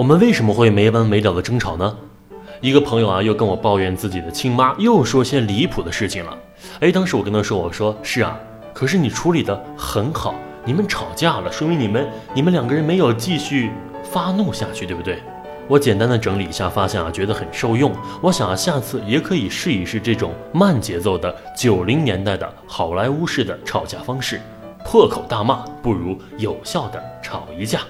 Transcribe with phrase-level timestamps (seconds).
[0.00, 1.94] 我们为什么会没完没了的争吵呢？
[2.62, 6.34] 一个朋友啊，又跟我抱怨自己的亲妈又说些离谱的事情了。
[6.80, 8.40] 哎，当时我跟他说：“我说是啊，
[8.72, 15.18] 可是你处理的很好，你们吵架了，说明你们你们两个人没有继续发怒下去，对不对？”
[15.68, 17.92] 我简单的整理一下，发现啊，觉得很受用。
[18.22, 24.40] 我想啊，下次也可以试一试这种慢节奏的九零年代的好莱坞式的吵架方式，
[24.82, 27.80] 破口大骂不如有效的吵一架。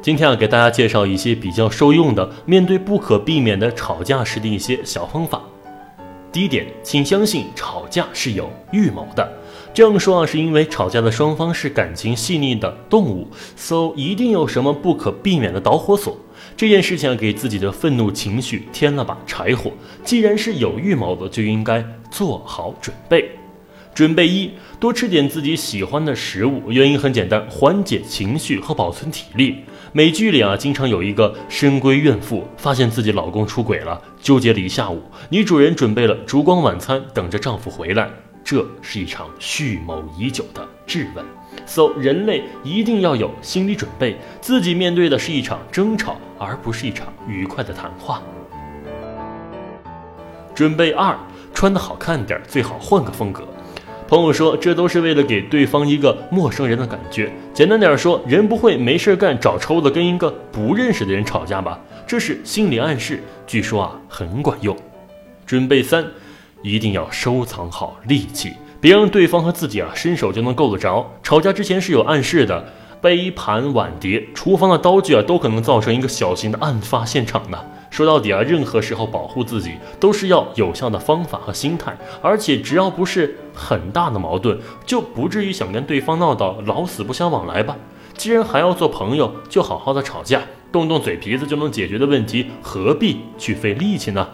[0.00, 5.42] 今天啊，给大家介绍一些比较受用的面对不可避免的吵架时的一些小方法。
[6.30, 9.28] 第一点，请相信吵架是有预谋的。
[9.74, 16.16] 这样说啊，是因为吵架的双方是感情细腻的动物，so 一定有什么不可避免的导火索。
[16.56, 19.72] 这件事情啊，给自己的愤怒情绪添了把柴火。
[20.04, 23.30] 既然是有预谋的，就应该做好准备。
[23.98, 26.70] 准备一，多吃点自己喜欢的食物。
[26.70, 29.64] 原因很简单，缓解情绪和保存体力。
[29.90, 35.02] 美剧里啊，经常有一个深闺怨妇发现自己老公出轨了，纠结了一下午。
[35.30, 38.08] 女主人准备了烛光晚餐，等着丈夫回来。
[38.44, 41.24] 这是一场蓄谋已久的质问。
[41.66, 48.22] So，人类一定要有心理准备，自己面对的是一场争吵，而不是一场愉快的谈话。
[50.54, 51.18] 准备二，
[51.52, 53.42] 穿的好看点，最好换个风格。
[54.08, 57.30] 朋友说，这都是为了给对方一个陌生人的感觉。
[57.52, 61.78] 简单点说，人不会没事干找抽的跟一个不认识的人吵架吧？
[62.06, 64.74] 这是心理暗示，据说啊很管用。
[65.44, 66.02] 准备三，
[66.62, 71.06] 一定要收藏好利器，别让对方和自己啊伸手就能够得着。
[71.22, 72.64] 吵架之前是有暗示的，
[73.02, 77.62] 杯盘碗碟、厨房的刀具啊，都可能造成一个小型的案发现场呢。
[77.98, 87.76] 说到底啊，任何时候保护自己都是要有效的方法和心态，而且只要不是很大的矛盾，就不至于想跟对方闹到老死不相往来吧。
[88.16, 94.28] 既然还要做朋友，就好好的吵架，动动嘴皮子就能解决的问题，何必去费力气呢？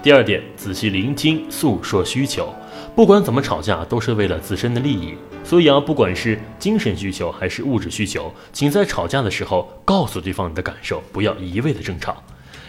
[0.00, 2.54] 第二点，仔细聆听，诉说需求。
[2.96, 5.14] 不管怎么吵架，都是为了自身的利益。
[5.44, 12.16] 所以啊，不管是精神需求还是物质需求，请在吵架的时候告诉对方你的感受，不要一味的争吵。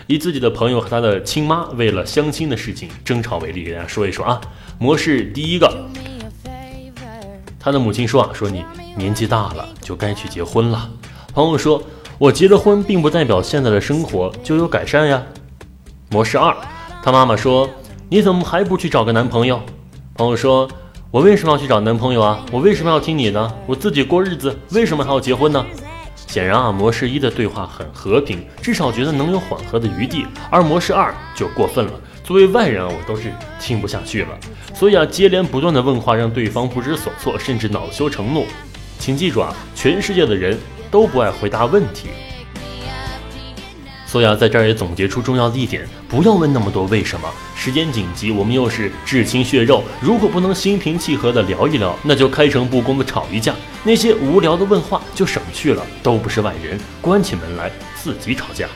[0.05, 4.41] 以自己的朋友和他的亲妈为了相亲的事情争吵为例，给大家说一说啊。
[4.77, 5.87] 模式第一个，
[7.57, 8.65] 他的母亲说啊，说你
[8.97, 10.89] 年纪大了就该去结婚了。
[11.33, 11.81] 朋友说，
[12.17, 15.23] 我结了婚，并不代表现在的生活就有改善呀。
[16.09, 16.53] 模式二，
[17.01, 17.69] 他妈妈说，
[18.09, 19.61] 你怎么还不去找个男朋友？
[20.17, 20.67] 朋友说
[21.11, 22.43] ：“我为什么要去找男朋友啊？
[22.51, 23.53] 我为什么要听你的？
[23.67, 25.63] 我自己过日子，为什么还要结婚呢？”
[26.25, 31.91] 显然啊，模式一的对话很和平，至少觉得能有缓和的余地，而模式二就过分了。
[32.23, 34.29] 作为外人啊，我都是听不下去了。
[34.73, 38.43] 所以啊，接连不断的问话让对方不知所措，甚至恼羞成怒。
[38.97, 40.57] 请记住啊，全世界的人
[40.89, 42.07] 都不爱回答问题。
[44.09, 47.29] 所以啊，在这儿也总结出重要的一点：不要问那么多为什么。
[47.57, 53.53] 时间紧急，我们又是至亲血肉，如果不能心平气和的聊一聊，那就开诚布公的吵一架。
[53.83, 57.69] 那些无聊的问话就省去了，都不是外人，关起门来
[58.01, 58.69] 自己吵架。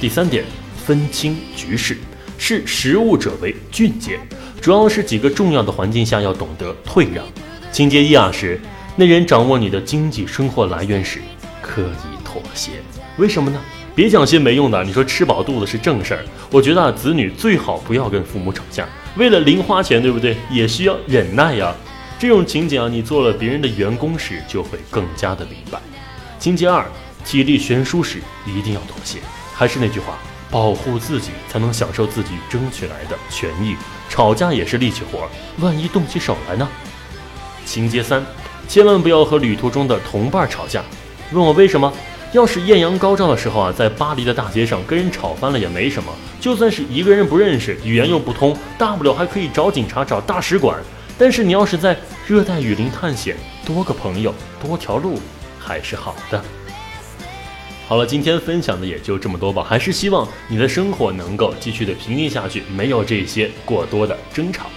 [0.00, 0.44] 第三点，
[0.86, 1.98] 分清局势，
[2.38, 4.20] 视食物者为俊杰，
[4.60, 7.24] 主要是几个重要的环境下要懂得退让。
[7.72, 8.60] 情节一啊是。
[8.94, 11.18] 那人掌握你的经济生活来源时，
[11.62, 12.72] 可以妥协。
[13.16, 13.60] 为什么呢？
[13.94, 14.82] 别讲些没用的。
[14.84, 16.24] 你说吃饱肚子是正事儿。
[16.50, 18.86] 我觉得啊，子女最好不要跟父母吵架，
[19.16, 20.36] 为了零花钱，对不对？
[20.50, 21.74] 也需要忍耐呀。
[22.18, 25.78] 这种情景啊，你做了别人的员工时，就会更加的明白。
[26.38, 26.84] 情节二，
[27.24, 29.18] 体力悬殊时一定要妥协。
[29.54, 30.18] 还是那句话，
[30.50, 33.76] 保护自己才能享受自己争取来的权益。
[34.08, 35.28] 吵架也是力气活，
[35.58, 36.68] 万一动起手来呢？
[37.64, 38.24] 情节三。
[38.68, 40.82] 千万不要和旅途中的同伴吵架。
[41.32, 41.92] 问我为什么？
[42.32, 46.10] 要是艳阳高照的时候啊，在巴黎的大街上跟人吵翻了也没什么。
[46.40, 50.78] 就算是一个人不认识，语言又不通，大不了还可以找警察、找大使馆。
[51.18, 51.96] 但是你要是在
[52.26, 53.36] 热带雨林探险，
[53.66, 54.34] 多个朋友，
[54.66, 55.18] 多条路，
[55.58, 56.42] 还是好的。
[57.86, 59.62] 好了，今天分享的也就这么多吧。
[59.62, 64.70] 还是希望你的生活能够继续的平静下去，没有这些过多的争吵。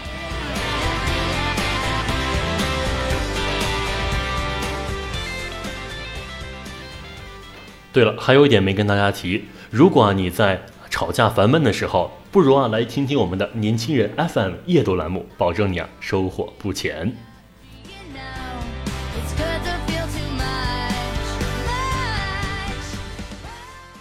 [7.95, 17.15] 对了，还有一点没跟大家提，如果啊你在吵架烦闷的时候，不如啊来听听我们的年轻人 FM 夜读栏目，保证你啊收获不浅。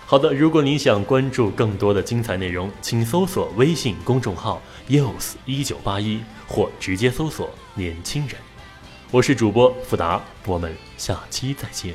[0.05, 8.35] 好的，如果你想关注更多的精彩内容，请搜索微信公众号 “yos 一九八一”或直接搜索“年轻人”。
[9.13, 11.95] 我是主播富达，我们下期再见。